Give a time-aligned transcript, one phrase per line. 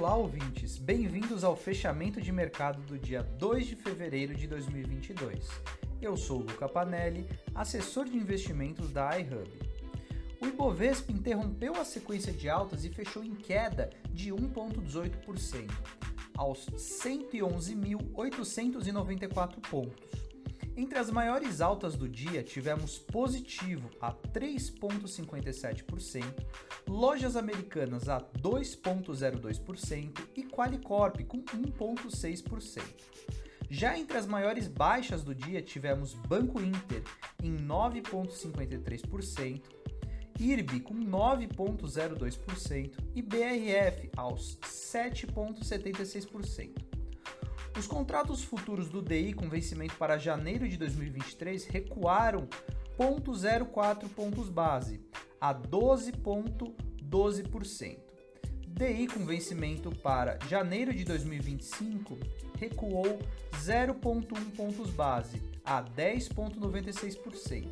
[0.00, 0.78] Olá, ouvintes!
[0.78, 5.46] Bem-vindos ao fechamento de mercado do dia 2 de fevereiro de 2022.
[6.00, 9.50] Eu sou Luca Panelli, assessor de investimentos da iHub.
[10.40, 15.70] O Ibovespa interrompeu a sequência de altas e fechou em queda de 1,18%,
[16.34, 20.08] aos 111.894 pontos.
[20.76, 26.24] Entre as maiores altas do dia, tivemos positivo a 3,57%,
[26.88, 32.82] lojas americanas a 2,02% e Qualicorp com 1,6%.
[33.68, 37.04] Já entre as maiores baixas do dia, tivemos Banco Inter
[37.42, 39.62] em 9,53%,
[40.40, 46.89] IRB com 9,02% e BRF aos 7,76%.
[47.78, 52.48] Os contratos futuros do DI com vencimento para janeiro de 2023 recuaram
[52.98, 55.00] 0,04 pontos base
[55.40, 57.98] a 12,12%.
[58.66, 62.18] DI com vencimento para janeiro de 2025
[62.58, 63.18] recuou
[63.54, 67.66] 0,1 pontos base a 10,96%.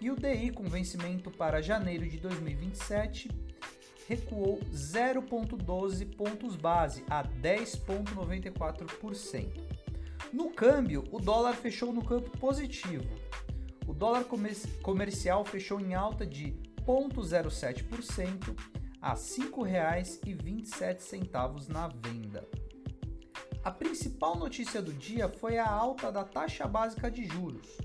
[0.00, 3.28] E o DI com vencimento para janeiro de 2027
[4.10, 9.48] recuou 0,12 pontos base a 10,94%.
[10.32, 13.08] No câmbio, o dólar fechou no campo positivo.
[13.86, 14.24] O dólar
[14.82, 18.58] comercial fechou em alta de 0,07%
[19.00, 22.44] a R$ 5,27 na venda.
[23.62, 27.78] A principal notícia do dia foi a alta da taxa básica de juros.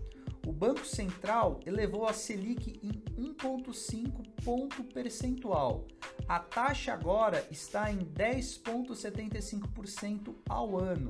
[0.45, 5.87] O Banco Central elevou a Selic em 1,5 ponto percentual,
[6.27, 11.09] a taxa agora está em 10,75% ao ano.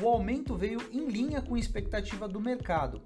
[0.00, 3.02] O aumento veio em linha com a expectativa do mercado.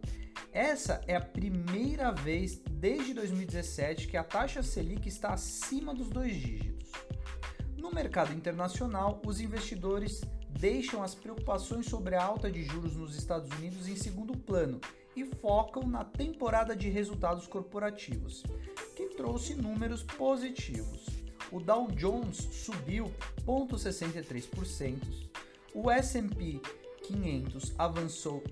[0.52, 6.36] Essa é a primeira vez desde 2017 que a taxa Selic está acima dos dois
[6.36, 6.92] dígitos.
[7.76, 13.50] No mercado internacional, os investidores deixam as preocupações sobre a alta de juros nos Estados
[13.58, 14.80] Unidos em segundo plano
[15.20, 18.42] e focam na temporada de resultados corporativos,
[18.96, 21.18] que trouxe números positivos
[21.50, 23.10] o Dow Jones subiu
[23.46, 24.98] 0,63%,
[25.74, 26.60] o S&P
[27.04, 28.42] 500 avançou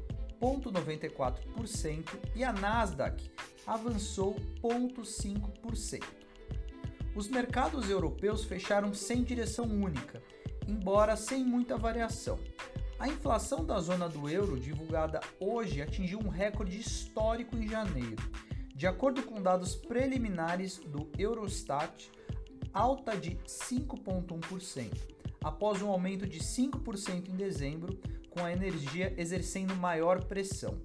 [0.41, 2.05] 0,94%
[2.35, 3.31] e a Nasdaq
[3.67, 6.03] avançou 0,5%.
[7.15, 10.23] Os mercados europeus fecharam sem direção única,
[10.67, 12.39] embora sem muita variação.
[12.99, 18.17] A inflação da zona do euro, divulgada hoje, atingiu um recorde histórico em janeiro.
[18.75, 22.11] De acordo com dados preliminares do Eurostat,
[22.73, 24.93] alta de 5,1%,
[25.45, 30.81] após um aumento de 5% em dezembro, com a energia exercendo maior pressão.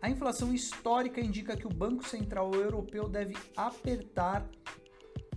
[0.00, 4.48] A inflação histórica indica que o Banco Central Europeu deve apertar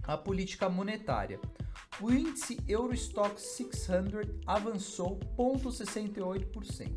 [0.03, 1.39] a política monetária.
[2.01, 6.93] O índice Eurostock 600 avançou 0,68%.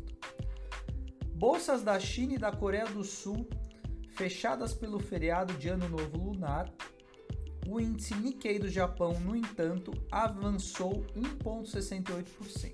[1.35, 3.45] Bolsas da China e da Coreia do Sul,
[4.15, 6.71] fechadas pelo feriado de Ano Novo Lunar,
[7.67, 12.73] o índice Nikkei do Japão, no entanto, avançou 1,68%.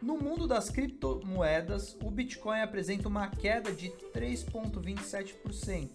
[0.00, 5.90] No mundo das criptomoedas, o Bitcoin apresenta uma queda de 3,27%,